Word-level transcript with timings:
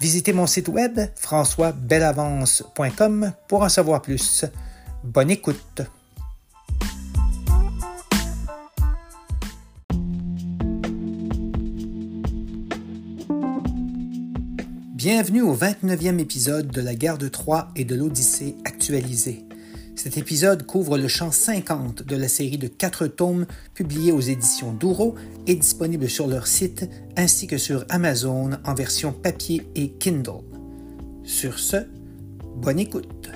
Visitez 0.00 0.32
mon 0.32 0.46
site 0.46 0.68
web 0.68 0.98
françoisbelavance.com 1.14 3.32
pour 3.48 3.60
en 3.60 3.68
savoir 3.68 4.00
plus. 4.00 4.46
Bonne 5.04 5.30
écoute. 5.30 5.82
Bienvenue 14.94 15.42
au 15.42 15.54
29e 15.54 16.18
épisode 16.18 16.68
de 16.68 16.80
la 16.80 16.94
guerre 16.94 17.18
de 17.18 17.28
Troie 17.28 17.68
et 17.76 17.84
de 17.84 17.94
l'Odyssée 17.94 18.56
actualisée. 18.64 19.49
Cet 20.02 20.16
épisode 20.16 20.64
couvre 20.64 20.96
le 20.96 21.08
champ 21.08 21.30
50 21.30 22.04
de 22.04 22.16
la 22.16 22.26
série 22.26 22.56
de 22.56 22.68
quatre 22.68 23.06
tomes 23.06 23.44
publiés 23.74 24.12
aux 24.12 24.20
éditions 24.22 24.72
Douro 24.72 25.14
et 25.46 25.54
disponible 25.54 26.08
sur 26.08 26.26
leur 26.26 26.46
site 26.46 26.88
ainsi 27.18 27.46
que 27.46 27.58
sur 27.58 27.84
Amazon 27.90 28.52
en 28.64 28.72
version 28.72 29.12
papier 29.12 29.62
et 29.74 29.90
Kindle. 29.90 30.40
Sur 31.22 31.58
ce, 31.58 31.76
bonne 32.56 32.78
écoute. 32.78 33.28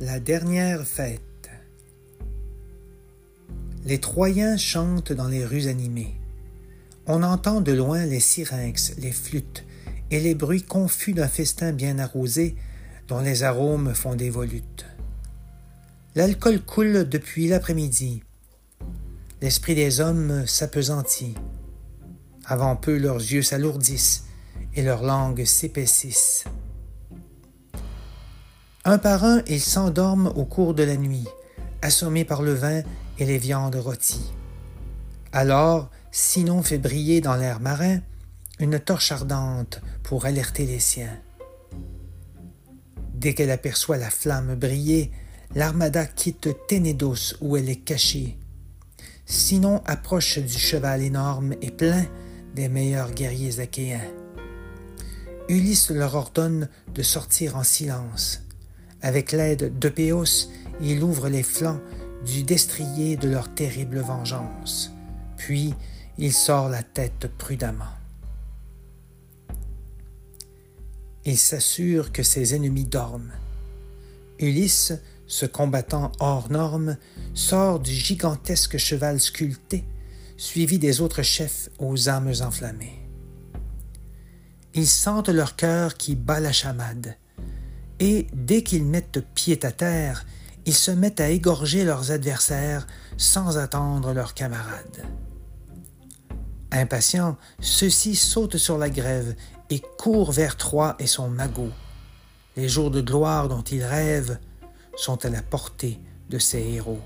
La 0.00 0.18
dernière 0.18 0.86
fête. 0.86 1.29
Les 3.84 3.98
Troyens 3.98 4.58
chantent 4.58 5.12
dans 5.12 5.28
les 5.28 5.44
rues 5.44 5.68
animées. 5.68 6.14
On 7.06 7.22
entend 7.22 7.62
de 7.62 7.72
loin 7.72 8.04
les 8.04 8.20
syrinx, 8.20 8.92
les 8.98 9.12
flûtes 9.12 9.64
et 10.10 10.20
les 10.20 10.34
bruits 10.34 10.62
confus 10.62 11.14
d'un 11.14 11.28
festin 11.28 11.72
bien 11.72 11.98
arrosé 11.98 12.56
dont 13.08 13.20
les 13.20 13.42
arômes 13.42 13.94
font 13.94 14.14
des 14.14 14.28
volutes. 14.28 14.84
L'alcool 16.14 16.60
coule 16.60 17.08
depuis 17.08 17.48
l'après-midi. 17.48 18.22
L'esprit 19.40 19.74
des 19.74 20.00
hommes 20.00 20.46
s'apesantit. 20.46 21.34
Avant 22.44 22.76
peu 22.76 22.98
leurs 22.98 23.16
yeux 23.16 23.42
s'alourdissent 23.42 24.24
et 24.74 24.82
leurs 24.82 25.02
langues 25.02 25.44
s'épaississent. 25.44 26.44
Un 28.84 28.98
par 28.98 29.24
un, 29.24 29.42
ils 29.46 29.60
s'endorment 29.60 30.32
au 30.36 30.44
cours 30.44 30.74
de 30.74 30.82
la 30.82 30.96
nuit, 30.96 31.26
assommés 31.80 32.24
par 32.24 32.42
le 32.42 32.54
vin 32.54 32.82
et 33.20 33.24
les 33.24 33.38
viandes 33.38 33.76
rôties. 33.76 34.32
Alors, 35.32 35.90
Sinon 36.12 36.62
fait 36.62 36.78
briller 36.78 37.20
dans 37.20 37.36
l'air 37.36 37.60
marin 37.60 38.00
une 38.58 38.80
torche 38.80 39.12
ardente 39.12 39.80
pour 40.02 40.24
alerter 40.24 40.66
les 40.66 40.80
siens. 40.80 41.18
Dès 43.14 43.34
qu'elle 43.34 43.50
aperçoit 43.50 43.96
la 43.96 44.10
flamme 44.10 44.56
briller, 44.56 45.12
l'armada 45.54 46.06
quitte 46.06 46.48
Ténédos 46.66 47.36
où 47.40 47.56
elle 47.56 47.70
est 47.70 47.76
cachée. 47.76 48.38
Sinon 49.24 49.82
approche 49.86 50.38
du 50.38 50.58
cheval 50.58 51.02
énorme 51.02 51.54
et 51.62 51.70
plein 51.70 52.06
des 52.56 52.68
meilleurs 52.68 53.12
guerriers 53.12 53.60
achéens. 53.60 54.00
Ulysse 55.48 55.90
leur 55.90 56.16
ordonne 56.16 56.68
de 56.92 57.02
sortir 57.02 57.56
en 57.56 57.62
silence. 57.62 58.42
Avec 59.00 59.30
l'aide 59.30 59.78
d'Eupéos, 59.78 60.48
il 60.80 61.02
ouvre 61.02 61.28
les 61.28 61.44
flancs 61.44 61.80
du 62.24 62.42
destrier 62.42 63.16
de 63.16 63.28
leur 63.28 63.52
terrible 63.54 64.00
vengeance. 64.00 64.92
Puis 65.36 65.74
il 66.18 66.32
sort 66.32 66.68
la 66.68 66.82
tête 66.82 67.30
prudemment. 67.38 67.84
Il 71.24 71.38
s'assure 71.38 72.12
que 72.12 72.22
ses 72.22 72.54
ennemis 72.54 72.84
dorment. 72.84 73.32
Ulysse, 74.38 74.92
ce 75.26 75.46
combattant 75.46 76.12
hors 76.18 76.50
norme, 76.50 76.96
sort 77.34 77.78
du 77.78 77.92
gigantesque 77.92 78.78
cheval 78.78 79.20
sculpté, 79.20 79.84
suivi 80.36 80.78
des 80.78 81.00
autres 81.00 81.22
chefs 81.22 81.68
aux 81.78 82.08
âmes 82.08 82.32
enflammées. 82.40 82.98
Ils 84.74 84.86
sentent 84.86 85.28
leur 85.28 85.56
cœur 85.56 85.96
qui 85.96 86.16
bat 86.16 86.40
la 86.40 86.52
chamade, 86.52 87.16
et 87.98 88.26
dès 88.32 88.62
qu'ils 88.62 88.84
mettent 88.84 89.22
pied 89.34 89.58
à 89.64 89.72
terre, 89.72 90.24
ils 90.66 90.74
se 90.74 90.90
mettent 90.90 91.20
à 91.20 91.30
égorger 91.30 91.84
leurs 91.84 92.10
adversaires 92.10 92.86
sans 93.16 93.58
attendre 93.58 94.12
leurs 94.12 94.34
camarades. 94.34 95.04
Impatients, 96.72 97.36
ceux-ci 97.60 98.14
sautent 98.14 98.56
sur 98.56 98.78
la 98.78 98.90
grève 98.90 99.34
et 99.70 99.80
courent 99.98 100.32
vers 100.32 100.56
Troie 100.56 100.96
et 100.98 101.06
son 101.06 101.28
magot. 101.28 101.70
Les 102.56 102.68
jours 102.68 102.90
de 102.90 103.00
gloire 103.00 103.48
dont 103.48 103.62
ils 103.62 103.84
rêvent 103.84 104.38
sont 104.96 105.24
à 105.24 105.30
la 105.30 105.42
portée 105.42 105.98
de 106.28 106.38
ces 106.38 106.60
héros. 106.60 107.00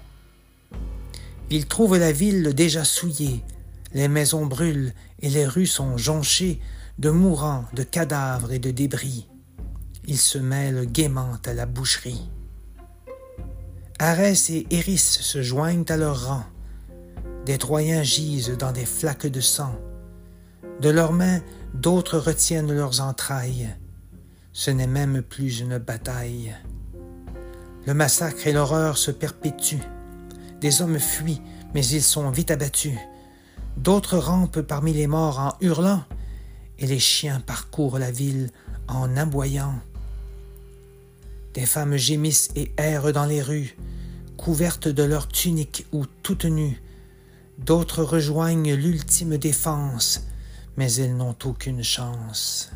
Ils 1.50 1.66
trouvent 1.66 1.98
la 1.98 2.12
ville 2.12 2.54
déjà 2.54 2.84
souillée, 2.84 3.44
les 3.92 4.08
maisons 4.08 4.46
brûlent 4.46 4.92
et 5.20 5.30
les 5.30 5.46
rues 5.46 5.66
sont 5.66 5.96
jonchées 5.96 6.60
de 6.98 7.10
mourants, 7.10 7.64
de 7.74 7.82
cadavres 7.82 8.52
et 8.52 8.58
de 8.58 8.70
débris. 8.70 9.28
Ils 10.06 10.18
se 10.18 10.38
mêlent 10.38 10.86
gaiement 10.86 11.38
à 11.46 11.54
la 11.54 11.66
boucherie. 11.66 12.28
Arès 14.00 14.50
et 14.50 14.66
Éris 14.70 14.98
se 14.98 15.40
joignent 15.40 15.84
à 15.88 15.96
leur 15.96 16.28
rang. 16.28 16.42
Des 17.46 17.58
Troyens 17.58 18.02
gisent 18.02 18.56
dans 18.58 18.72
des 18.72 18.86
flaques 18.86 19.28
de 19.28 19.40
sang. 19.40 19.74
De 20.80 20.90
leurs 20.90 21.12
mains, 21.12 21.40
d'autres 21.74 22.18
retiennent 22.18 22.72
leurs 22.72 23.00
entrailles. 23.00 23.68
Ce 24.52 24.70
n'est 24.72 24.88
même 24.88 25.22
plus 25.22 25.60
une 25.60 25.78
bataille. 25.78 26.54
Le 27.86 27.94
massacre 27.94 28.46
et 28.48 28.52
l'horreur 28.52 28.98
se 28.98 29.12
perpétuent. 29.12 29.84
Des 30.60 30.82
hommes 30.82 30.98
fuient, 30.98 31.42
mais 31.72 31.86
ils 31.86 32.02
sont 32.02 32.30
vite 32.30 32.50
abattus. 32.50 32.98
D'autres 33.76 34.18
rampent 34.18 34.62
parmi 34.62 34.92
les 34.92 35.06
morts 35.06 35.38
en 35.38 35.52
hurlant, 35.60 36.02
et 36.78 36.86
les 36.86 36.98
chiens 36.98 37.40
parcourent 37.40 37.98
la 37.98 38.10
ville 38.10 38.50
en 38.88 39.16
aboyant. 39.16 39.74
Des 41.54 41.66
femmes 41.66 41.96
gémissent 41.96 42.50
et 42.56 42.72
errent 42.76 43.12
dans 43.12 43.26
les 43.26 43.40
rues, 43.40 43.76
couvertes 44.36 44.88
de 44.88 45.02
leurs 45.02 45.28
tuniques 45.28 45.86
ou 45.92 46.04
toutes 46.22 46.44
nues, 46.44 46.82
D'autres 47.58 48.02
rejoignent 48.02 48.74
l'ultime 48.74 49.38
défense, 49.38 50.26
mais 50.76 50.92
ils 50.92 51.16
n'ont 51.16 51.36
aucune 51.44 51.84
chance. 51.84 52.70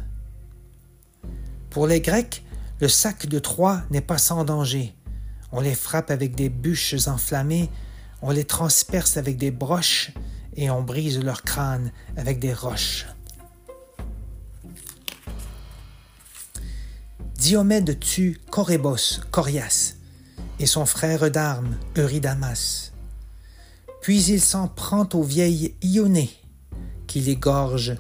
Pour 1.71 1.87
les 1.87 2.01
Grecs, 2.01 2.45
le 2.81 2.89
sac 2.89 3.27
de 3.27 3.39
Troie 3.39 3.83
n'est 3.91 4.01
pas 4.01 4.19
sans 4.19 4.45
danger. 4.45 4.95
On 5.51 5.61
les 5.61 5.75
frappe 5.75 6.11
avec 6.11 6.37
des 6.37 6.49
bûches 6.49 7.09
enflammées, 7.09 7.71
on 8.23 8.31
les 8.31 8.45
transperce 8.45 9.17
avec 9.17 9.37
des 9.37 9.51
broches 9.51 10.13
et 10.57 10.71
on 10.71 10.83
brise 10.83 11.23
leur 11.23 11.43
crâne 11.43 11.93
avec 12.17 12.39
des 12.39 12.55
roches. 12.55 13.07
Diomède 17.39 18.01
tue 18.01 18.41
Corébos, 18.51 19.21
Corias, 19.31 19.95
et 20.59 20.67
son 20.67 20.87
frère 20.87 21.31
d'armes, 21.31 21.77
Eurydamas. 21.97 22.91
Puis 24.03 24.25
il 24.25 24.41
s'en 24.41 24.67
prend 24.67 25.09
aux 25.15 25.23
vieilles 25.23 25.77
Ionée, 25.81 26.33
qui 27.07 27.21
l'égorge 27.21 27.95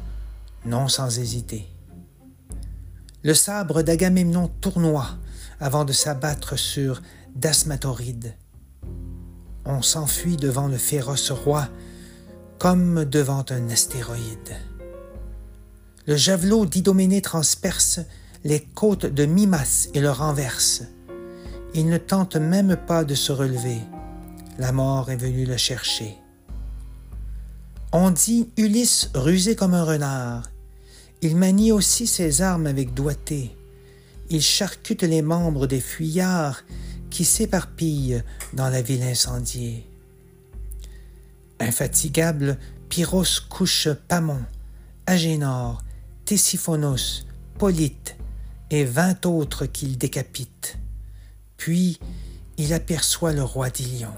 non 0.66 0.88
sans 0.88 1.20
hésiter. 1.20 1.68
Le 3.22 3.32
sabre 3.32 3.82
d'Agamemnon 3.82 4.50
tournoie 4.60 5.10
avant 5.60 5.84
de 5.84 5.92
s'abattre 5.92 6.58
sur 6.58 7.00
Dasmatoride. 7.36 8.34
On 9.64 9.82
s'enfuit 9.82 10.36
devant 10.36 10.66
le 10.66 10.78
féroce 10.78 11.30
roi 11.30 11.68
comme 12.58 13.04
devant 13.04 13.44
un 13.50 13.70
astéroïde. 13.70 14.56
Le 16.06 16.16
javelot 16.16 16.66
d'Idoménée 16.66 17.22
transperce 17.22 18.00
les 18.48 18.60
côtes 18.60 19.04
de 19.04 19.26
Mimas 19.26 19.90
et 19.92 20.00
le 20.00 20.10
renverse. 20.10 20.84
Il 21.74 21.90
ne 21.90 21.98
tente 21.98 22.36
même 22.36 22.78
pas 22.86 23.04
de 23.04 23.14
se 23.14 23.30
relever. 23.30 23.78
La 24.58 24.72
mort 24.72 25.10
est 25.10 25.18
venue 25.18 25.44
le 25.44 25.58
chercher. 25.58 26.16
On 27.92 28.10
dit 28.10 28.48
Ulysse 28.56 29.10
rusé 29.12 29.54
comme 29.54 29.74
un 29.74 29.84
renard. 29.84 30.50
Il 31.20 31.36
manie 31.36 31.72
aussi 31.72 32.06
ses 32.06 32.40
armes 32.40 32.66
avec 32.66 32.94
doigté. 32.94 33.54
Il 34.30 34.40
charcute 34.40 35.02
les 35.02 35.20
membres 35.20 35.66
des 35.66 35.80
fuyards 35.80 36.62
qui 37.10 37.26
s'éparpillent 37.26 38.22
dans 38.54 38.70
la 38.70 38.80
ville 38.80 39.02
incendiée. 39.02 39.86
Infatigable, 41.60 42.56
Pyrrhos 42.88 43.42
couche 43.50 43.90
Pamon, 44.08 44.40
Agénor, 45.06 45.82
Tessiphonos, 46.24 47.26
Polyte 47.58 48.17
et 48.70 48.84
vingt 48.84 49.24
autres 49.26 49.66
qu'il 49.66 49.98
décapite. 49.98 50.78
Puis 51.56 51.98
il 52.56 52.72
aperçoit 52.72 53.32
le 53.32 53.42
roi 53.42 53.70
d'Ilion. 53.70 54.12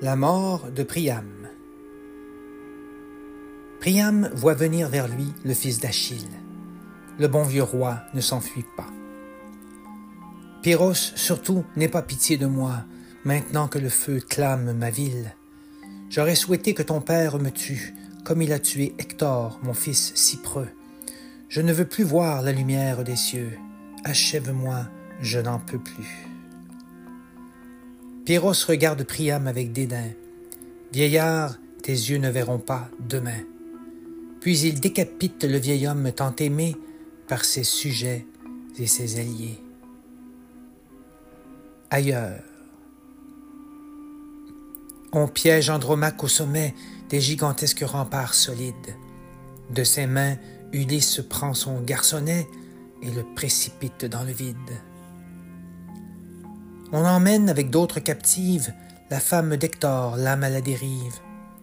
La 0.00 0.14
mort 0.14 0.70
de 0.70 0.84
Priam. 0.84 1.48
Priam 3.80 4.30
voit 4.32 4.54
venir 4.54 4.88
vers 4.88 5.08
lui 5.08 5.32
le 5.44 5.54
fils 5.54 5.80
d'Achille. 5.80 6.28
Le 7.18 7.26
bon 7.26 7.42
vieux 7.42 7.64
roi 7.64 7.98
ne 8.14 8.20
s'enfuit 8.20 8.64
pas. 8.76 8.86
Pyrrhos, 10.68 11.14
surtout, 11.14 11.64
n'aie 11.76 11.88
pas 11.88 12.02
pitié 12.02 12.36
de 12.36 12.44
moi, 12.44 12.84
maintenant 13.24 13.68
que 13.68 13.78
le 13.78 13.88
feu 13.88 14.20
clame 14.20 14.74
ma 14.74 14.90
ville. 14.90 15.34
J'aurais 16.10 16.34
souhaité 16.34 16.74
que 16.74 16.82
ton 16.82 17.00
père 17.00 17.38
me 17.38 17.48
tue, 17.48 17.94
comme 18.22 18.42
il 18.42 18.52
a 18.52 18.58
tué 18.58 18.92
Hector, 18.98 19.58
mon 19.62 19.72
fils 19.72 20.12
si 20.14 20.36
preux. 20.36 20.68
Je 21.48 21.62
ne 21.62 21.72
veux 21.72 21.86
plus 21.86 22.04
voir 22.04 22.42
la 22.42 22.52
lumière 22.52 23.02
des 23.02 23.16
cieux. 23.16 23.52
Achève-moi, 24.04 24.84
je 25.22 25.38
n'en 25.38 25.58
peux 25.58 25.78
plus. 25.78 26.28
Pyrrhos 28.26 28.66
regarde 28.68 29.04
Priam 29.04 29.46
avec 29.46 29.72
dédain. 29.72 30.10
Vieillard, 30.92 31.56
tes 31.82 31.92
yeux 31.92 32.18
ne 32.18 32.28
verront 32.28 32.58
pas 32.58 32.90
demain. 33.00 33.40
Puis 34.42 34.58
il 34.58 34.80
décapite 34.80 35.44
le 35.44 35.56
vieil 35.56 35.86
homme 35.86 36.12
tant 36.12 36.36
aimé 36.36 36.76
par 37.26 37.46
ses 37.46 37.64
sujets 37.64 38.26
et 38.78 38.86
ses 38.86 39.18
alliés. 39.18 39.62
Ailleurs. 41.90 42.42
On 45.12 45.26
piège 45.26 45.70
Andromaque 45.70 46.22
au 46.22 46.28
sommet 46.28 46.74
des 47.08 47.18
gigantesques 47.18 47.82
remparts 47.86 48.34
solides. 48.34 48.94
De 49.70 49.84
ses 49.84 50.06
mains, 50.06 50.36
Ulysse 50.72 51.22
prend 51.30 51.54
son 51.54 51.80
garçonnet 51.80 52.46
et 53.00 53.10
le 53.10 53.24
précipite 53.34 54.04
dans 54.04 54.22
le 54.22 54.32
vide. 54.32 54.56
On 56.92 57.06
emmène 57.06 57.48
avec 57.48 57.70
d'autres 57.70 58.00
captives 58.00 58.70
la 59.08 59.18
femme 59.18 59.56
d'Hector, 59.56 60.18
l'âme 60.18 60.44
à 60.44 60.50
la 60.50 60.60
dérive. 60.60 61.20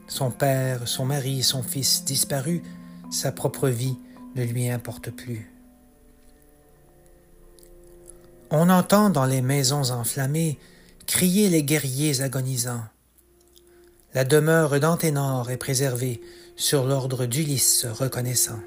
Son 0.08 0.32
père, 0.32 0.88
son 0.88 1.06
mari, 1.06 1.44
son 1.44 1.62
fils 1.62 2.04
disparus, 2.04 2.62
sa 3.12 3.32
propre 3.32 3.70
vie 3.70 3.98
ne 4.36 4.44
lui 4.44 4.70
importe 4.70 5.12
plus. 5.12 5.55
On 8.52 8.70
entend 8.70 9.10
dans 9.10 9.26
les 9.26 9.42
maisons 9.42 9.92
enflammées 9.92 10.60
crier 11.08 11.50
les 11.50 11.64
guerriers 11.64 12.22
agonisants. 12.22 12.84
La 14.14 14.24
demeure 14.24 14.80
d'Anténor 14.80 15.50
est 15.50 15.58
préservée 15.58 16.22
sur 16.56 16.86
l'ordre 16.86 17.26
d'Ulysse 17.26 17.86
reconnaissant. 17.86 18.60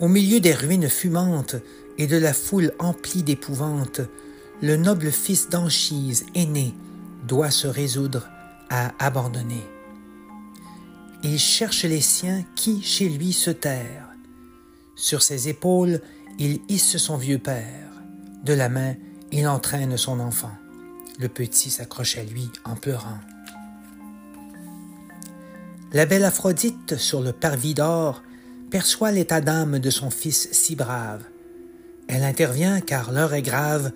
Au 0.00 0.08
milieu 0.08 0.38
des 0.38 0.52
ruines 0.52 0.88
fumantes 0.88 1.56
et 1.98 2.06
de 2.06 2.16
la 2.16 2.34
foule 2.34 2.72
emplie 2.78 3.22
d'épouvante, 3.22 4.00
le 4.60 4.76
noble 4.76 5.10
fils 5.10 5.48
d'Anchise 5.48 6.26
aîné 6.34 6.74
doit 7.26 7.50
se 7.50 7.66
résoudre 7.66 8.28
à 8.68 8.92
abandonner. 8.98 9.64
Il 11.24 11.38
cherche 11.38 11.84
les 11.84 12.00
siens 12.00 12.44
qui 12.54 12.82
chez 12.82 13.08
lui 13.08 13.32
se 13.32 13.50
terrent. 13.50 14.08
Sur 14.94 15.22
ses 15.22 15.48
épaules, 15.48 16.00
il 16.44 16.60
hisse 16.68 16.96
son 16.96 17.16
vieux 17.16 17.38
père. 17.38 18.02
De 18.42 18.52
la 18.52 18.68
main, 18.68 18.96
il 19.30 19.46
entraîne 19.46 19.96
son 19.96 20.18
enfant. 20.18 20.50
Le 21.20 21.28
petit 21.28 21.70
s'accroche 21.70 22.18
à 22.18 22.24
lui 22.24 22.50
en 22.64 22.74
pleurant. 22.74 23.20
La 25.92 26.04
belle 26.04 26.24
Aphrodite, 26.24 26.96
sur 26.96 27.20
le 27.20 27.32
parvis 27.32 27.74
d'or, 27.74 28.24
perçoit 28.72 29.12
l'état 29.12 29.40
d'âme 29.40 29.78
de 29.78 29.90
son 29.90 30.10
fils 30.10 30.48
si 30.50 30.74
brave. 30.74 31.22
Elle 32.08 32.24
intervient 32.24 32.80
car 32.80 33.12
l'heure 33.12 33.34
est 33.34 33.42
grave 33.42 33.92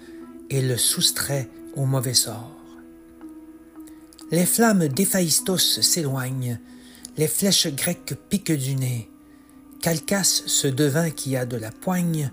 et 0.48 0.62
le 0.62 0.76
soustrait 0.76 1.48
au 1.74 1.84
mauvais 1.84 2.14
sort. 2.14 2.60
Les 4.30 4.46
flammes 4.46 4.86
d'Héphaïstos 4.86 5.80
s'éloignent, 5.80 6.60
les 7.16 7.28
flèches 7.28 7.74
grecques 7.74 8.14
piquent 8.28 8.56
du 8.56 8.76
nez. 8.76 9.10
Calcas, 9.80 10.42
ce 10.46 10.66
devin 10.66 11.10
qui 11.10 11.36
a 11.36 11.46
de 11.46 11.56
la 11.56 11.70
poigne, 11.70 12.30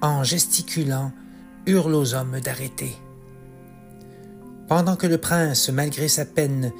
en 0.00 0.24
gesticulant, 0.24 1.12
hurle 1.66 1.94
aux 1.94 2.14
hommes 2.14 2.40
d'arrêter. 2.40 2.94
Pendant 4.68 4.96
que 4.96 5.06
le 5.06 5.18
prince, 5.18 5.68
malgré 5.68 6.08
sa 6.08 6.24
peine, 6.24 6.72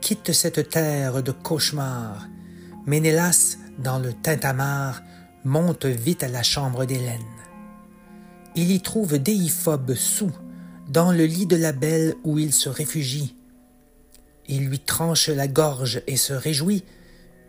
quitte 0.00 0.32
cette 0.32 0.68
terre 0.68 1.22
de 1.22 1.32
cauchemar, 1.32 2.26
Ménélas, 2.86 3.58
dans 3.78 3.98
le 3.98 4.12
tintamarre, 4.12 5.02
monte 5.44 5.86
vite 5.86 6.22
à 6.22 6.28
la 6.28 6.42
chambre 6.42 6.84
d'Hélène 6.84 7.20
il 8.56 8.70
y 8.70 8.80
trouve 8.80 9.18
Déiphobe 9.18 9.94
sous, 9.94 10.32
dans 10.88 11.12
le 11.12 11.26
lit 11.26 11.46
de 11.46 11.56
la 11.56 11.72
belle 11.72 12.14
où 12.24 12.38
il 12.38 12.54
se 12.54 12.70
réfugie. 12.70 13.36
Il 14.48 14.68
lui 14.68 14.78
tranche 14.78 15.28
la 15.28 15.46
gorge 15.46 16.02
et 16.06 16.16
se 16.16 16.32
réjouit, 16.32 16.82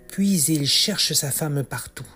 puis 0.10 0.42
il 0.44 0.68
cherche 0.68 1.14
sa 1.14 1.32
femme 1.32 1.64
partout. 1.64 2.08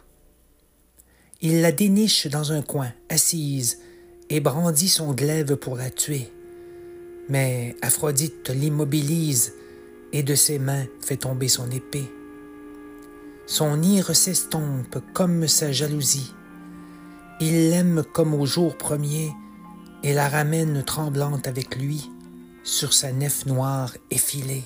Il 1.41 1.61
la 1.61 1.71
déniche 1.71 2.27
dans 2.27 2.51
un 2.51 2.61
coin, 2.61 2.91
assise, 3.09 3.79
et 4.29 4.39
brandit 4.39 4.89
son 4.89 5.13
glaive 5.13 5.55
pour 5.55 5.75
la 5.75 5.89
tuer. 5.89 6.31
Mais 7.29 7.75
Aphrodite 7.81 8.49
l'immobilise 8.49 9.53
et 10.13 10.23
de 10.23 10.35
ses 10.35 10.59
mains 10.59 10.85
fait 11.01 11.17
tomber 11.17 11.47
son 11.47 11.69
épée. 11.71 12.11
Son 13.45 13.81
ire 13.81 14.15
s'estompe 14.15 14.99
comme 15.13 15.47
sa 15.47 15.71
jalousie. 15.71 16.33
Il 17.39 17.69
l'aime 17.71 18.03
comme 18.13 18.33
au 18.33 18.45
jour 18.45 18.77
premier 18.77 19.31
et 20.03 20.13
la 20.13 20.29
ramène 20.29 20.83
tremblante 20.83 21.47
avec 21.47 21.75
lui 21.75 22.09
sur 22.63 22.93
sa 22.93 23.11
nef 23.11 23.45
noire 23.45 23.95
effilée. 24.09 24.63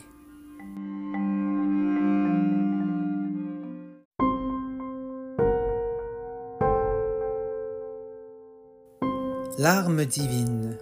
Larmes 9.66 10.06
divines. 10.06 10.78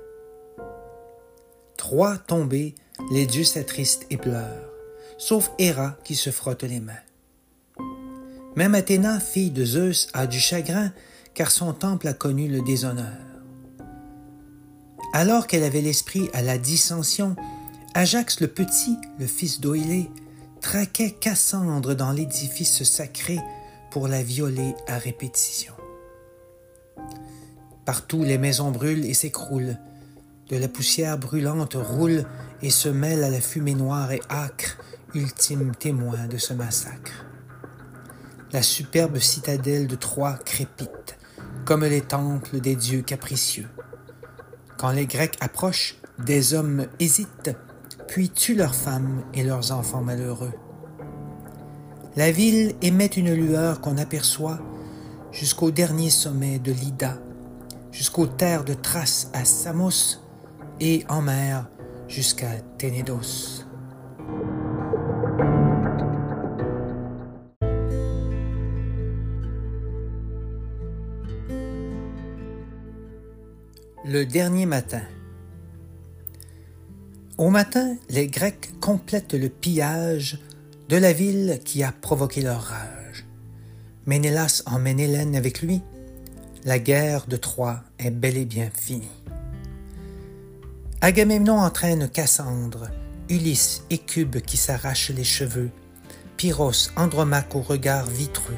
Trois 1.78 2.18
tombés, 2.18 2.76
les 3.14 3.26
dieux 3.26 3.46
s'attristent 3.46 4.06
et 4.10 4.18
pleurent, 4.18 4.74
sauf 5.18 5.52
Héra 5.58 5.96
qui 6.04 6.16
se 6.16 6.32
frotte 6.32 6.64
les 6.64 6.82
mains. 6.82 6.92
Même 8.58 8.76
Athéna, 8.76 9.22
fille 9.22 9.52
de 9.52 9.64
Zeus, 9.64 10.10
a 10.12 10.28
du 10.28 10.38
chagrin 10.38 10.92
car 11.34 11.50
son 11.50 11.72
temple 11.72 12.10
a 12.10 12.14
connu 12.14 12.50
le 12.50 12.62
déshonneur. 12.62 13.22
Alors 15.14 15.48
qu'elle 15.48 15.64
avait 15.64 15.80
l'esprit 15.80 16.30
à 16.34 16.42
la 16.42 16.58
dissension, 16.58 17.38
Ajax 17.94 18.42
le 18.42 18.50
Petit, 18.50 18.98
le 19.18 19.28
fils 19.28 19.62
d'Oïlée, 19.62 20.12
traquait 20.60 21.12
Cassandre 21.12 21.96
dans 21.96 22.12
l'édifice 22.12 22.84
sacré 22.84 23.40
pour 23.92 24.10
la 24.10 24.22
violer 24.22 24.76
à 24.90 24.98
répétition. 24.98 25.74
Partout 27.86 28.24
les 28.24 28.38
maisons 28.38 28.72
brûlent 28.72 29.06
et 29.06 29.14
s'écroulent, 29.14 29.78
de 30.50 30.58
la 30.58 30.68
poussière 30.68 31.18
brûlante 31.18 31.76
roule 31.76 32.26
et 32.62 32.70
se 32.70 32.88
mêle 32.88 33.24
à 33.24 33.30
la 33.30 33.42
fumée 33.42 33.76
noire 33.76 34.12
et 34.12 34.22
âcre, 34.30 34.78
ultime 35.14 35.74
témoin 35.76 36.28
de 36.28 36.38
ce 36.38 36.54
massacre. 36.54 37.26
La 38.54 38.62
superbe 38.62 39.18
citadelle 39.18 39.88
de 39.88 39.96
Troie 39.96 40.38
crépite, 40.46 41.18
comme 41.66 41.84
les 41.84 42.02
temples 42.02 42.60
des 42.60 42.76
dieux 42.76 43.02
capricieux. 43.02 43.68
Quand 44.78 44.92
les 44.92 45.06
Grecs 45.06 45.38
approchent, 45.42 45.98
des 46.20 46.54
hommes 46.54 46.86
hésitent, 47.00 47.56
puis 48.08 48.30
tuent 48.30 48.56
leurs 48.56 48.76
femmes 48.76 49.24
et 49.34 49.44
leurs 49.44 49.72
enfants 49.72 50.02
malheureux. 50.02 50.54
La 52.16 52.32
ville 52.32 52.76
émet 52.82 53.08
une 53.08 53.34
lueur 53.34 53.82
qu'on 53.82 53.98
aperçoit 53.98 54.60
jusqu'au 55.32 55.72
dernier 55.72 56.12
sommet 56.12 56.60
de 56.60 56.72
l'Ida, 56.72 57.18
jusqu'aux 57.94 58.28
terres 58.28 58.66
de 58.66 58.74
Thrace 58.74 59.30
à 59.34 59.46
Samos 59.46 60.20
et 60.82 61.06
en 61.08 61.22
mer 61.22 61.70
jusqu'à 62.08 62.50
Ténédos. 62.78 63.64
Le 74.06 74.26
dernier 74.26 74.66
matin. 74.66 75.02
Au 77.38 77.50
matin, 77.50 77.96
les 78.10 78.28
Grecs 78.28 78.72
complètent 78.82 79.34
le 79.34 79.50
pillage 79.50 80.40
de 80.90 80.98
la 80.98 81.14
ville 81.14 81.60
qui 81.64 81.84
a 81.84 81.92
provoqué 81.92 82.42
leur 82.42 82.62
rage. 82.62 83.26
Ménélas 84.06 84.64
emmène 84.66 85.00
Hélène 85.00 85.36
avec 85.36 85.62
lui. 85.62 85.82
La 86.66 86.80
guerre 86.80 87.28
de 87.28 87.36
Troie 87.36 87.82
est 88.00 88.10
bel 88.10 88.38
et 88.38 88.46
bien 88.46 88.70
finie. 88.74 89.12
Agamemnon 91.02 91.60
entraîne 91.60 92.08
Cassandre, 92.08 92.90
Ulysse 93.28 93.84
et 93.90 93.98
qui 93.98 94.56
s'arrachent 94.56 95.10
les 95.10 95.26
cheveux, 95.26 95.72
Pyros, 96.38 96.90
Andromaque 96.96 97.54
au 97.56 97.60
regard 97.60 98.06
vitreux. 98.06 98.58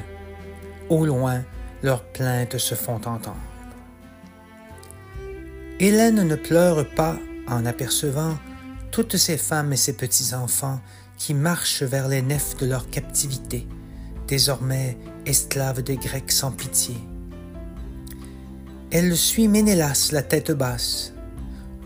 Au 0.88 1.04
loin, 1.04 1.42
leurs 1.82 2.04
plaintes 2.04 2.58
se 2.58 2.76
font 2.76 2.94
entendre. 2.94 3.34
Hélène 5.80 6.22
ne 6.22 6.36
pleure 6.36 6.88
pas 6.94 7.16
en 7.48 7.66
apercevant 7.66 8.38
toutes 8.92 9.16
ces 9.16 9.36
femmes 9.36 9.72
et 9.72 9.76
ces 9.76 9.94
petits-enfants 9.94 10.80
qui 11.18 11.34
marchent 11.34 11.82
vers 11.82 12.06
les 12.06 12.22
nefs 12.22 12.56
de 12.56 12.66
leur 12.66 12.88
captivité, 12.88 13.66
désormais 14.28 14.96
esclaves 15.26 15.82
des 15.82 15.96
Grecs 15.96 16.30
sans 16.30 16.52
pitié. 16.52 16.94
Elle 18.98 19.14
suit 19.14 19.46
Ménélas 19.46 20.08
la 20.12 20.22
tête 20.22 20.52
basse. 20.52 21.12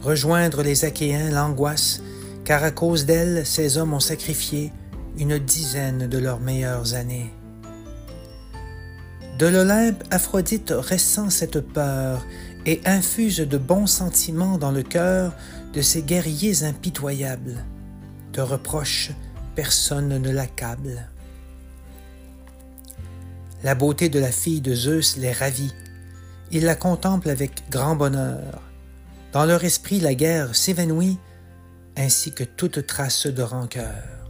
Rejoindre 0.01 0.63
les 0.63 0.85
Achéens 0.85 1.31
l'angoisse, 1.31 2.03
car 2.45 2.63
à 2.63 2.71
cause 2.71 3.05
d'elle, 3.05 3.45
ces 3.45 3.79
hommes 3.79 3.95
ont 3.95 3.99
sacrifié 3.99 4.73
une 5.19 5.37
dizaine 5.37 6.07
de 6.07 6.19
leurs 6.19 6.39
meilleures 6.39 6.95
années. 6.95 7.35
De 9.41 9.47
l'Olympe, 9.49 10.05
Aphrodite 10.13 10.71
ressent 10.71 11.31
cette 11.31 11.59
peur 11.59 12.25
et 12.65 12.81
infuse 12.85 13.39
de 13.39 13.59
bons 13.59 13.89
sentiments 13.89 14.57
dans 14.57 14.71
le 14.71 14.85
cœur 14.85 15.35
de 15.73 15.83
ces 15.83 16.03
guerriers 16.03 16.63
impitoyables. 16.63 17.65
De 18.35 18.41
reproches, 18.41 19.11
personne 19.57 20.17
ne 20.17 20.31
l'accable. 20.31 21.09
La 23.65 23.75
beauté 23.75 24.09
de 24.09 24.21
la 24.21 24.31
fille 24.31 24.61
de 24.61 24.77
Zeus 24.77 25.17
les 25.17 25.33
ravit. 25.33 25.75
Ils 26.53 26.65
la 26.65 26.75
contemplent 26.75 27.31
avec 27.31 27.71
grand 27.71 27.95
bonheur. 27.95 28.61
Dans 29.33 29.45
leur 29.45 29.63
esprit, 29.63 30.01
la 30.01 30.15
guerre 30.15 30.57
s'évanouit, 30.57 31.19
ainsi 31.97 32.33
que 32.33 32.43
toute 32.43 32.87
trace 32.87 33.29
de 33.29 33.43
rancœur. 33.43 34.21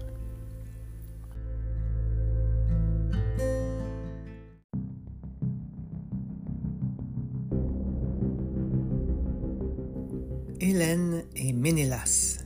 Hélène 10.61 11.25
et 11.35 11.55
Ménélas. 11.55 12.45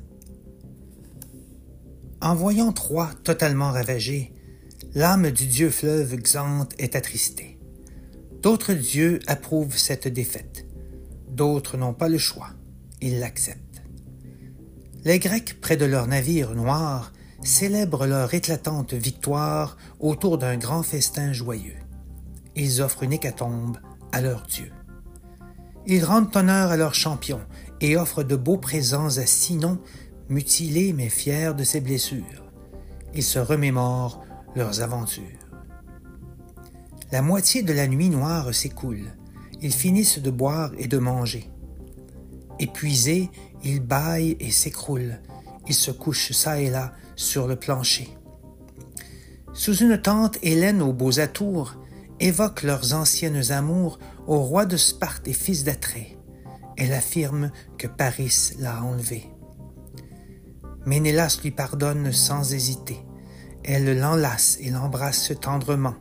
En 2.20 2.36
voyant 2.36 2.72
Troie 2.72 3.10
totalement 3.24 3.72
ravagée, 3.72 4.32
l'âme 4.94 5.32
du 5.32 5.46
dieu 5.46 5.68
fleuve 5.68 6.14
Xanthe 6.14 6.72
est 6.78 6.94
attristée. 6.94 7.53
D'autres 8.44 8.74
dieux 8.74 9.20
approuvent 9.26 9.78
cette 9.78 10.06
défaite. 10.06 10.66
D'autres 11.30 11.78
n'ont 11.78 11.94
pas 11.94 12.10
le 12.10 12.18
choix. 12.18 12.50
Ils 13.00 13.18
l'acceptent. 13.18 13.82
Les 15.02 15.18
Grecs, 15.18 15.58
près 15.62 15.78
de 15.78 15.86
leur 15.86 16.06
navire 16.06 16.54
noir, 16.54 17.14
célèbrent 17.42 18.04
leur 18.04 18.34
éclatante 18.34 18.92
victoire 18.92 19.78
autour 19.98 20.36
d'un 20.36 20.58
grand 20.58 20.82
festin 20.82 21.32
joyeux. 21.32 21.78
Ils 22.54 22.82
offrent 22.82 23.04
une 23.04 23.14
hécatombe 23.14 23.78
à 24.12 24.20
leur 24.20 24.42
dieu. 24.42 24.70
Ils 25.86 26.04
rendent 26.04 26.36
honneur 26.36 26.70
à 26.70 26.76
leur 26.76 26.94
champion 26.94 27.40
et 27.80 27.96
offrent 27.96 28.24
de 28.24 28.36
beaux 28.36 28.58
présents 28.58 29.16
à 29.16 29.24
Sinon, 29.24 29.78
mutilé 30.28 30.92
mais 30.92 31.08
fier 31.08 31.54
de 31.54 31.64
ses 31.64 31.80
blessures. 31.80 32.44
Ils 33.14 33.22
se 33.22 33.38
remémorent 33.38 34.22
leurs 34.54 34.82
aventures. 34.82 35.43
La 37.14 37.22
moitié 37.22 37.62
de 37.62 37.72
la 37.72 37.86
nuit 37.86 38.10
noire 38.10 38.52
s'écoule. 38.52 39.12
Ils 39.62 39.72
finissent 39.72 40.18
de 40.18 40.32
boire 40.32 40.72
et 40.78 40.88
de 40.88 40.98
manger. 40.98 41.48
Épuisés, 42.58 43.30
ils 43.62 43.78
bâillent 43.78 44.36
et 44.40 44.50
s'écroulent. 44.50 45.20
Ils 45.68 45.76
se 45.76 45.92
couchent 45.92 46.32
çà 46.32 46.60
et 46.60 46.70
là 46.70 46.92
sur 47.14 47.46
le 47.46 47.54
plancher. 47.54 48.08
Sous 49.52 49.76
une 49.76 49.96
tente, 49.96 50.38
Hélène 50.42 50.82
aux 50.82 50.92
beaux 50.92 51.20
atours 51.20 51.76
évoque 52.18 52.64
leurs 52.64 52.94
anciennes 52.94 53.52
amours 53.52 54.00
au 54.26 54.40
roi 54.40 54.66
de 54.66 54.76
Sparte 54.76 55.28
et 55.28 55.34
fils 55.34 55.62
d'Atrée. 55.62 56.18
Elle 56.76 56.92
affirme 56.92 57.52
que 57.78 57.86
Paris 57.86 58.54
l'a 58.58 58.82
enlevé. 58.82 59.30
Ménélas 60.84 61.38
lui 61.44 61.52
pardonne 61.52 62.10
sans 62.10 62.54
hésiter. 62.54 62.98
Elle 63.62 64.00
l'enlace 64.00 64.58
et 64.60 64.70
l'embrasse 64.70 65.32
tendrement. 65.40 65.94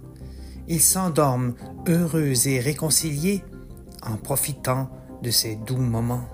Ils 0.67 0.81
s'endorment 0.81 1.55
heureux 1.87 2.47
et 2.47 2.59
réconciliés 2.59 3.43
en 4.01 4.15
profitant 4.15 4.89
de 5.21 5.29
ces 5.29 5.55
doux 5.55 5.77
moments. 5.77 6.25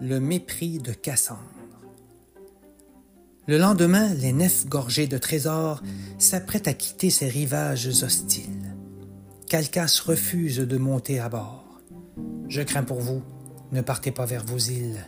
Le 0.00 0.18
mépris 0.18 0.78
de 0.78 0.92
Cassandre. 0.92 1.38
Le 3.46 3.58
lendemain, 3.58 4.14
les 4.14 4.32
nefs 4.32 4.66
gorgées 4.66 5.06
de 5.06 5.18
trésors 5.18 5.82
s'apprêtent 6.18 6.68
à 6.68 6.74
quitter 6.74 7.10
ces 7.10 7.28
rivages 7.28 8.02
hostiles. 8.02 8.76
Calcas 9.48 10.02
refuse 10.06 10.58
de 10.58 10.78
monter 10.78 11.18
à 11.18 11.28
bord. 11.28 11.80
Je 12.48 12.62
crains 12.62 12.84
pour 12.84 13.00
vous, 13.00 13.22
ne 13.72 13.80
partez 13.80 14.10
pas 14.10 14.24
vers 14.24 14.44
vos 14.44 14.58
îles. 14.58 15.04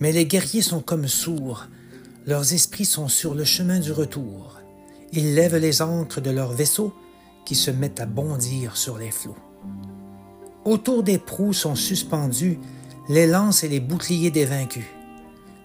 Mais 0.00 0.12
les 0.12 0.26
guerriers 0.26 0.62
sont 0.62 0.80
comme 0.80 1.08
sourds, 1.08 1.66
leurs 2.26 2.52
esprits 2.52 2.84
sont 2.84 3.08
sur 3.08 3.34
le 3.34 3.44
chemin 3.44 3.80
du 3.80 3.92
retour. 3.92 4.60
Ils 5.12 5.34
lèvent 5.34 5.56
les 5.56 5.82
ancres 5.82 6.20
de 6.20 6.30
leurs 6.30 6.52
vaisseaux 6.52 6.92
qui 7.44 7.54
se 7.54 7.70
mettent 7.70 8.00
à 8.00 8.06
bondir 8.06 8.76
sur 8.76 8.98
les 8.98 9.10
flots. 9.10 9.36
Autour 10.64 11.02
des 11.02 11.18
proues 11.18 11.54
sont 11.54 11.74
suspendus 11.74 12.58
les 13.08 13.26
lances 13.26 13.64
et 13.64 13.68
les 13.68 13.80
boucliers 13.80 14.30
des 14.30 14.44
vaincus 14.44 14.84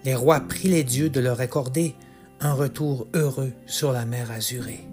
les 0.04 0.14
rois 0.14 0.40
prient 0.40 0.68
les 0.68 0.84
dieux 0.84 1.08
de 1.08 1.20
leur 1.20 1.40
accorder 1.40 1.94
un 2.40 2.52
retour 2.52 3.08
heureux 3.14 3.52
sur 3.66 3.92
la 3.92 4.04
mer 4.04 4.30
azurée. 4.30 4.86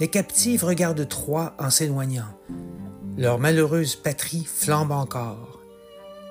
Les 0.00 0.08
captifs 0.08 0.62
regardent 0.62 1.06
Troie 1.06 1.54
en 1.58 1.70
s'éloignant. 1.70 2.28
Leur 3.18 3.38
malheureuse 3.38 3.96
patrie 3.96 4.44
flambe 4.44 4.92
encore. 4.92 5.60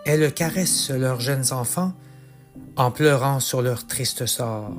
Elles 0.08 0.34
caressent 0.34 0.90
leurs 0.90 1.20
jeunes 1.20 1.52
enfants 1.52 1.92
en 2.78 2.92
pleurant 2.92 3.42
sur 3.42 3.62
leur 3.62 3.88
triste 3.88 4.26
sort. 4.26 4.72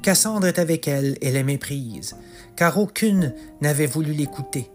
Cassandre 0.00 0.46
est 0.46 0.60
avec 0.60 0.86
elles 0.86 1.18
et 1.20 1.32
les 1.32 1.42
méprise, 1.42 2.14
car 2.54 2.78
aucune 2.78 3.34
n'avait 3.60 3.88
voulu 3.88 4.12
l'écouter. 4.12 4.70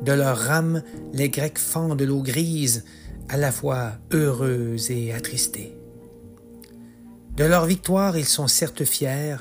De 0.00 0.12
leurs 0.12 0.38
rames, 0.38 0.84
les 1.12 1.28
Grecs 1.28 1.58
fendent 1.58 2.02
l'eau 2.02 2.22
grise 2.22 2.84
à 3.28 3.36
la 3.36 3.50
fois 3.50 3.94
heureux 4.12 4.76
et 4.88 5.12
attristés. 5.12 5.76
De 7.36 7.42
leur 7.42 7.66
victoire, 7.66 8.16
ils 8.16 8.26
sont 8.26 8.46
certes 8.46 8.84
fiers, 8.84 9.38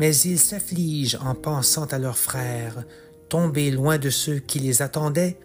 mais 0.00 0.16
ils 0.16 0.40
s'affligent 0.40 1.20
en 1.24 1.36
pensant 1.36 1.84
à 1.84 2.00
leurs 2.00 2.18
frères, 2.18 2.82
tombés 3.28 3.70
loin 3.70 3.98
de 3.98 4.10
ceux 4.10 4.40
qui 4.40 4.58
les 4.58 4.82
attendaient 4.82 5.38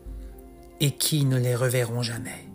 et 0.79 0.91
qui 0.91 1.25
ne 1.25 1.37
les 1.37 1.55
reverront 1.55 2.01
jamais. 2.01 2.45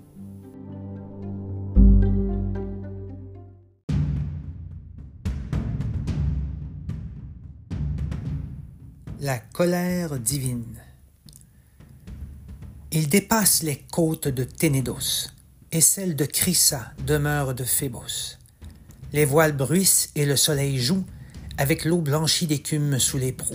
La 9.21 9.39
colère 9.39 10.19
divine. 10.19 10.81
Il 12.93 13.09
dépasse 13.09 13.63
les 13.63 13.79
côtes 13.91 14.29
de 14.29 14.45
Ténédos, 14.45 15.31
et 15.73 15.81
celle 15.81 16.15
de 16.15 16.25
Crissa, 16.25 16.93
demeure 17.07 17.55
de 17.55 17.65
Phébos. 17.65 18.39
Les 19.13 19.25
voiles 19.25 19.57
bruissent 19.57 20.11
et 20.15 20.27
le 20.27 20.37
soleil 20.37 20.79
joue 20.79 21.05
avec 21.57 21.85
l'eau 21.85 22.01
blanchie 22.01 22.47
d'écume 22.47 22.99
sous 22.99 23.19
les 23.19 23.33
proues. 23.33 23.55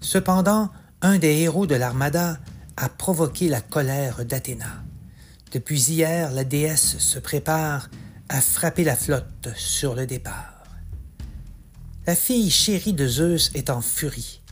Cependant, 0.00 0.70
un 1.00 1.18
des 1.18 1.38
héros 1.38 1.66
de 1.66 1.74
l'armada 1.74 2.38
a 2.82 2.88
provoqué 2.88 3.48
la 3.48 3.60
colère 3.60 4.24
d'Athéna. 4.24 4.82
Depuis 5.52 5.80
hier, 5.80 6.32
la 6.32 6.42
déesse 6.42 6.98
se 6.98 7.20
prépare 7.20 7.88
à 8.28 8.40
frapper 8.40 8.82
la 8.82 8.96
flotte 8.96 9.50
sur 9.54 9.94
le 9.94 10.04
départ. 10.04 10.64
La 12.08 12.16
fille 12.16 12.50
chérie 12.50 12.92
de 12.92 13.06
Zeus 13.06 13.52
est 13.54 13.70
en 13.70 13.82
furie. 13.82 14.42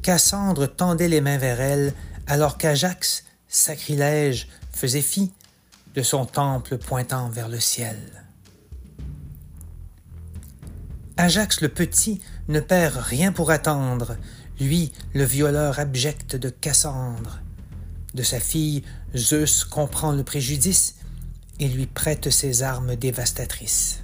Cassandre 0.00 0.66
tendait 0.66 1.08
les 1.08 1.20
mains 1.20 1.36
vers 1.36 1.60
elle 1.60 1.92
alors 2.26 2.56
qu'Ajax, 2.56 3.24
sacrilège, 3.48 4.48
faisait 4.72 5.02
fi 5.02 5.30
de 5.94 6.00
son 6.00 6.24
temple 6.24 6.78
pointant 6.78 7.28
vers 7.28 7.50
le 7.50 7.60
ciel. 7.60 7.98
Ajax 11.18 11.60
le 11.60 11.68
petit 11.68 12.22
ne 12.48 12.60
perd 12.60 12.96
rien 12.96 13.30
pour 13.30 13.50
attendre, 13.50 14.16
lui, 14.58 14.90
le 15.12 15.24
violeur 15.24 15.78
abject 15.78 16.34
de 16.34 16.48
Cassandre. 16.48 17.41
De 18.14 18.22
sa 18.22 18.40
fille, 18.40 18.82
Zeus 19.16 19.64
comprend 19.64 20.12
le 20.12 20.22
préjudice 20.22 20.96
et 21.60 21.68
lui 21.68 21.86
prête 21.86 22.30
ses 22.30 22.62
armes 22.62 22.96
dévastatrices. 22.96 24.02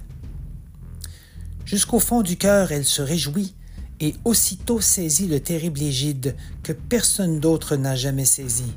Jusqu'au 1.65 1.99
fond 1.99 2.21
du 2.21 2.37
cœur, 2.37 2.71
elle 2.71 2.85
se 2.85 3.01
réjouit 3.01 3.53
et 3.99 4.15
aussitôt 4.25 4.81
saisit 4.81 5.27
le 5.27 5.39
terrible 5.39 5.81
égide 5.81 6.35
que 6.63 6.71
personne 6.71 7.39
d'autre 7.39 7.75
n'a 7.75 7.95
jamais 7.95 8.25
saisi. 8.25 8.73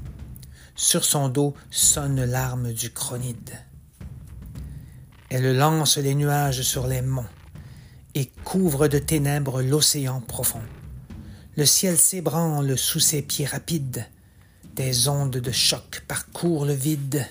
Sur 0.75 1.05
son 1.05 1.29
dos 1.29 1.55
sonne 1.71 2.25
l'arme 2.25 2.73
du 2.73 2.91
Chronide. 2.91 3.53
Elle 5.31 5.57
lance 5.57 5.97
les 5.97 6.15
nuages 6.15 6.63
sur 6.63 6.87
les 6.87 7.03
monts 7.03 7.25
et 8.15 8.27
couvre 8.45 8.89
de 8.89 8.99
ténèbres 8.99 9.63
l'océan 9.63 10.21
profond. 10.21 10.61
Le 11.57 11.65
ciel 11.65 11.97
s'ébranle 11.97 12.77
sous 12.77 13.01
ses 13.01 13.23
pieds 13.23 13.47
rapides, 13.47 14.07
des 14.75 15.09
ondes 15.09 15.37
de 15.37 15.53
choc 15.53 16.03
parcourent 16.09 16.65
le 16.65 16.73
vide. 16.73 17.27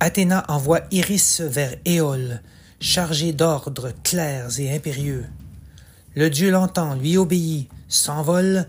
Athéna 0.00 0.44
envoie 0.48 0.80
Iris 0.90 1.40
vers 1.40 1.74
Éole, 1.84 2.40
chargé 2.80 3.32
d'ordres 3.32 3.92
clairs 4.02 4.58
et 4.58 4.74
impérieux. 4.74 5.26
Le 6.14 6.28
dieu 6.28 6.50
l'entend, 6.50 6.94
lui 6.94 7.16
obéit, 7.16 7.68
s'envole 7.88 8.66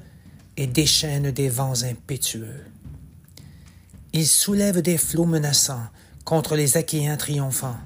et 0.57 0.67
déchaîne 0.67 1.31
des 1.31 1.49
vents 1.49 1.83
impétueux. 1.83 2.65
Il 4.13 4.27
soulève 4.27 4.81
des 4.81 4.97
flots 4.97 5.25
menaçants 5.25 5.87
contre 6.23 6.55
les 6.55 6.77
Achéens 6.77 7.17
triomphants. 7.17 7.79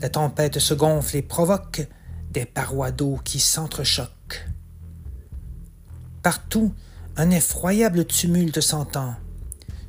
La 0.00 0.08
tempête 0.08 0.58
se 0.58 0.74
gonfle 0.74 1.16
et 1.16 1.22
provoque 1.22 1.86
des 2.32 2.44
parois 2.44 2.90
d'eau 2.90 3.20
qui 3.24 3.38
s'entrechoquent. 3.38 4.48
Partout, 6.22 6.72
un 7.20 7.30
effroyable 7.32 8.06
tumulte 8.06 8.62
s'entend. 8.62 9.14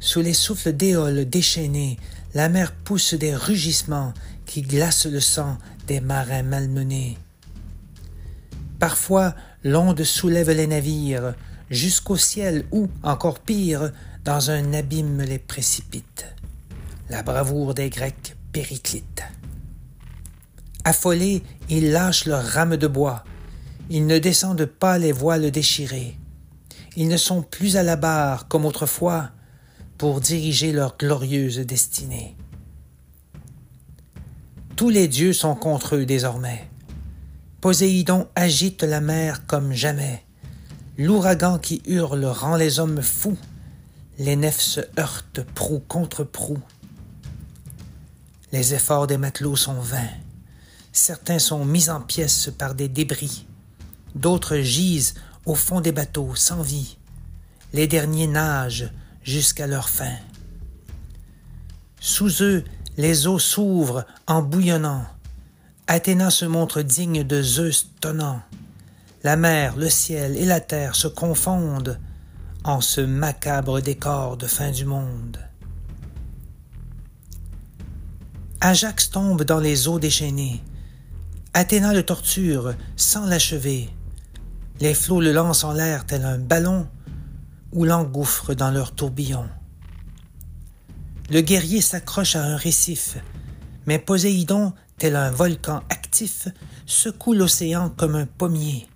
Sous 0.02 0.20
les 0.20 0.34
souffles 0.34 0.74
d'éole 0.74 1.24
déchaînés, 1.24 1.98
la 2.34 2.50
mer 2.50 2.74
pousse 2.74 3.14
des 3.14 3.34
rugissements 3.34 4.14
qui 4.46 4.64
glacent 4.64 5.06
le 5.06 5.22
sang 5.22 5.58
des 5.88 6.02
marins 6.02 6.44
malmenés. 6.44 7.18
Parfois, 8.80 9.34
l'onde 9.64 10.04
soulève 10.04 10.52
les 10.52 10.68
navires 10.68 11.34
jusqu'au 11.70 12.18
ciel 12.18 12.66
ou, 12.74 12.90
encore 13.02 13.40
pire, 13.40 13.94
dans 14.26 14.52
un 14.52 14.74
abîme 14.74 15.22
les 15.22 15.40
précipite. 15.40 16.26
La 17.10 17.24
bravoure 17.24 17.74
des 17.74 17.90
Grecs 17.90 18.36
périclite. 18.52 19.24
Affolés, 20.84 21.44
ils 21.70 21.94
lâchent 21.94 22.26
leurs 22.26 22.46
rames 22.46 22.76
de 22.76 22.88
bois. 22.88 23.24
Ils 23.90 24.06
ne 24.06 24.18
descendent 24.18 24.66
pas 24.66 24.98
les 24.98 25.14
voiles 25.14 25.50
déchirées. 25.50 26.18
Ils 26.98 27.08
ne 27.08 27.18
sont 27.18 27.42
plus 27.42 27.78
à 27.78 27.84
la 27.84 27.96
barre 27.96 28.48
comme 28.48 28.66
autrefois 28.66 29.30
pour 29.98 30.20
diriger 30.20 30.72
leur 30.72 30.98
glorieuse 30.98 31.60
destinée. 31.60 32.36
Tous 34.76 34.90
les 34.90 35.08
dieux 35.08 35.34
sont 35.34 35.56
contre 35.56 35.96
eux 35.96 36.06
désormais. 36.06 36.68
Poséidon 37.62 38.28
agite 38.36 38.84
la 38.84 39.00
mer 39.00 39.46
comme 39.46 39.74
jamais. 39.74 40.24
L'ouragan 40.98 41.60
qui 41.60 41.82
hurle 41.86 42.26
rend 42.26 42.56
les 42.56 42.80
hommes 42.80 43.02
fous. 43.02 43.38
Les 44.18 44.36
nefs 44.36 44.60
se 44.60 44.82
heurtent 45.00 45.44
proue 45.54 45.80
contre 45.88 46.24
proue. 46.24 46.60
Les 48.52 48.74
efforts 48.74 49.08
des 49.08 49.18
matelots 49.18 49.56
sont 49.56 49.80
vains. 49.80 50.10
Certains 50.92 51.40
sont 51.40 51.64
mis 51.64 51.90
en 51.90 52.02
pièces 52.02 52.50
par 52.58 52.76
des 52.76 52.90
débris. 52.90 53.46
D'autres 54.16 54.58
gisent 54.58 55.14
au 55.46 55.56
fond 55.56 55.82
des 55.82 55.92
bateaux 55.92 56.36
sans 56.36 56.62
vie. 56.62 56.98
Les 57.74 57.88
derniers 57.88 58.28
nagent 58.28 58.92
jusqu'à 59.24 59.68
leur 59.68 59.90
fin. 59.90 60.16
Sous 62.00 62.42
eux, 62.42 62.64
les 62.98 63.28
eaux 63.28 63.40
s'ouvrent 63.40 64.06
en 64.28 64.42
bouillonnant. 64.42 65.06
Athéna 65.88 66.30
se 66.30 66.46
montre 66.46 66.82
digne 66.82 67.24
de 67.24 67.42
Zeus 67.42 67.92
tonnant. 68.00 68.42
La 69.24 69.36
mer, 69.36 69.76
le 69.78 69.90
ciel 69.90 70.36
et 70.36 70.46
la 70.46 70.60
terre 70.60 70.96
se 70.96 71.08
confondent 71.08 72.00
en 72.64 72.82
ce 72.82 73.02
macabre 73.02 73.82
décor 73.82 74.38
de 74.38 74.48
fin 74.48 74.72
du 74.72 74.86
monde. 74.86 75.38
Ajax 78.62 79.10
tombe 79.10 79.44
dans 79.44 79.60
les 79.60 79.88
eaux 79.88 80.00
déchaînées. 80.00 80.64
Athéna 81.54 81.94
le 81.94 82.04
torture 82.04 82.74
sans 82.96 83.26
l'achever. 83.26 83.90
Les 84.82 84.96
flots 84.96 85.22
le 85.22 85.32
lancent 85.32 85.64
en 85.64 85.74
l'air 85.74 86.08
tel 86.08 86.26
un 86.26 86.40
ballon 86.40 86.88
ou 87.72 87.86
l'engouffrent 87.86 88.56
dans 88.56 88.72
leur 88.72 88.94
tourbillon. 88.94 89.48
Le 91.30 91.42
guerrier 91.42 91.82
s'accroche 91.82 92.36
à 92.36 92.44
un 92.44 92.56
récif, 92.56 93.18
mais 93.86 94.00
Poséidon, 94.00 94.74
tel 94.98 95.16
un 95.16 95.30
volcan 95.30 95.84
actif, 95.90 96.48
secoue 96.88 97.34
l'océan 97.34 97.92
comme 97.92 98.16
un 98.16 98.26
pommier. 98.26 98.88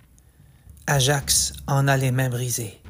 Ajax 0.88 1.52
en 1.68 1.86
a 1.86 1.96
les 1.96 2.10
mains 2.10 2.30
brisées. 2.30 2.80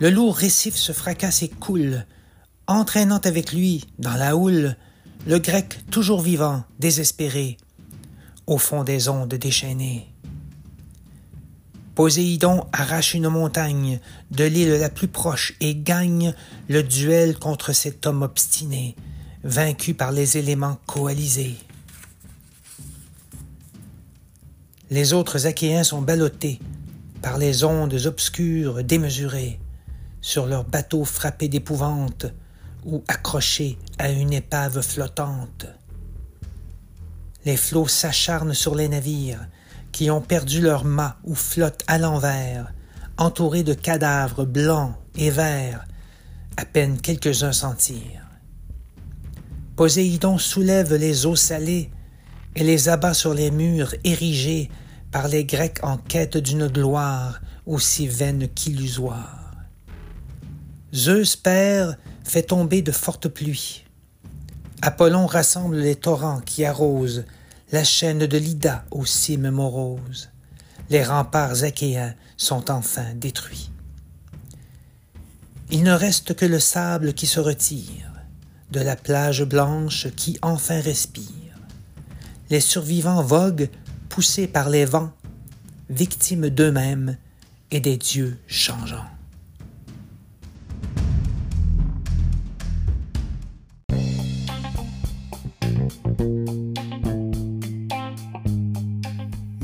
Le 0.00 0.10
lourd 0.10 0.36
récif 0.36 0.76
se 0.76 0.92
fracasse 0.92 1.42
et 1.42 1.48
coule, 1.48 2.04
entraînant 2.66 3.20
avec 3.24 3.54
lui, 3.54 3.86
dans 3.98 4.16
la 4.16 4.36
houle, 4.36 4.76
le 5.26 5.38
grec 5.38 5.78
toujours 5.90 6.20
vivant, 6.20 6.62
désespéré, 6.78 7.56
au 8.46 8.58
fond 8.58 8.84
des 8.84 9.08
ondes 9.08 9.34
déchaînées. 9.34 10.09
Poséidon 11.94 12.66
arrache 12.72 13.14
une 13.14 13.28
montagne 13.28 14.00
de 14.30 14.44
l'île 14.44 14.74
la 14.74 14.90
plus 14.90 15.08
proche 15.08 15.54
et 15.60 15.74
gagne 15.74 16.34
le 16.68 16.82
duel 16.82 17.38
contre 17.38 17.72
cet 17.72 18.06
homme 18.06 18.22
obstiné, 18.22 18.96
vaincu 19.42 19.94
par 19.94 20.12
les 20.12 20.38
éléments 20.38 20.78
coalisés. 20.86 21.56
Les 24.90 25.12
autres 25.12 25.46
Achéens 25.46 25.84
sont 25.84 26.02
ballottés 26.02 26.58
par 27.22 27.38
les 27.38 27.64
ondes 27.64 27.98
obscures 28.06 28.82
démesurées, 28.82 29.60
sur 30.20 30.46
leurs 30.46 30.64
bateaux 30.64 31.04
frappés 31.04 31.48
d'épouvante 31.48 32.26
ou 32.84 33.02
accrochés 33.08 33.78
à 33.98 34.10
une 34.10 34.32
épave 34.32 34.80
flottante. 34.82 35.66
Les 37.44 37.56
flots 37.56 37.88
s'acharnent 37.88 38.54
sur 38.54 38.74
les 38.74 38.88
navires 38.88 39.46
qui 39.92 40.10
ont 40.10 40.20
perdu 40.20 40.60
leurs 40.60 40.84
mâts 40.84 41.16
ou 41.24 41.34
flottent 41.34 41.84
à 41.86 41.98
l'envers, 41.98 42.72
entourés 43.16 43.62
de 43.62 43.74
cadavres 43.74 44.44
blancs 44.44 44.94
et 45.16 45.30
verts, 45.30 45.84
à 46.56 46.64
peine 46.64 47.00
quelques-uns 47.00 47.52
s'en 47.52 47.74
tirent. 47.74 48.26
Poséidon 49.76 50.38
soulève 50.38 50.94
les 50.94 51.26
eaux 51.26 51.36
salées 51.36 51.90
et 52.54 52.64
les 52.64 52.88
abat 52.88 53.14
sur 53.14 53.34
les 53.34 53.50
murs 53.50 53.94
érigés 54.04 54.70
par 55.10 55.28
les 55.28 55.44
Grecs 55.44 55.78
en 55.82 55.96
quête 55.96 56.36
d'une 56.36 56.68
gloire 56.68 57.40
aussi 57.66 58.06
vaine 58.06 58.48
qu'illusoire. 58.48 59.54
Zeus 60.94 61.36
Père 61.36 61.96
fait 62.24 62.42
tomber 62.42 62.82
de 62.82 62.92
fortes 62.92 63.28
pluies. 63.28 63.84
Apollon 64.82 65.26
rassemble 65.26 65.76
les 65.76 65.96
torrents 65.96 66.40
qui 66.40 66.64
arrosent 66.64 67.24
la 67.72 67.84
chaîne 67.84 68.26
de 68.26 68.36
l'Ida 68.36 68.84
aux 68.90 69.06
cimes 69.06 69.50
moroses. 69.50 70.30
Les 70.88 71.04
remparts 71.04 71.62
achéens 71.62 72.14
sont 72.36 72.70
enfin 72.70 73.14
détruits. 73.14 73.70
Il 75.70 75.84
ne 75.84 75.92
reste 75.92 76.34
que 76.34 76.46
le 76.46 76.58
sable 76.58 77.14
qui 77.14 77.26
se 77.28 77.38
retire, 77.38 78.10
de 78.72 78.80
la 78.80 78.96
plage 78.96 79.44
blanche 79.44 80.08
qui 80.16 80.36
enfin 80.42 80.80
respire. 80.80 81.26
Les 82.50 82.60
survivants 82.60 83.22
voguent, 83.22 83.70
poussés 84.08 84.48
par 84.48 84.68
les 84.68 84.84
vents, 84.84 85.12
victimes 85.88 86.48
d'eux-mêmes 86.48 87.16
et 87.70 87.78
des 87.78 87.96
dieux 87.96 88.36
changeants. 88.48 89.06